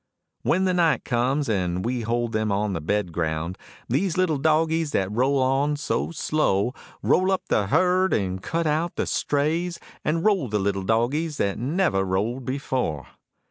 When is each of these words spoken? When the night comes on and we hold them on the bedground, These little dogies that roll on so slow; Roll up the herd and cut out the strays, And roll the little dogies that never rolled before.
When 0.41 0.65
the 0.65 0.73
night 0.73 1.05
comes 1.05 1.47
on 1.47 1.55
and 1.55 1.85
we 1.85 2.01
hold 2.01 2.31
them 2.31 2.51
on 2.51 2.73
the 2.73 2.81
bedground, 2.81 3.55
These 3.87 4.17
little 4.17 4.39
dogies 4.39 4.93
that 4.93 5.11
roll 5.11 5.39
on 5.39 5.75
so 5.77 6.09
slow; 6.09 6.73
Roll 7.03 7.31
up 7.31 7.43
the 7.49 7.67
herd 7.67 8.11
and 8.11 8.41
cut 8.41 8.65
out 8.65 8.95
the 8.95 9.05
strays, 9.05 9.79
And 10.03 10.25
roll 10.25 10.47
the 10.47 10.57
little 10.57 10.81
dogies 10.81 11.37
that 11.37 11.59
never 11.59 12.03
rolled 12.03 12.45
before. 12.45 13.09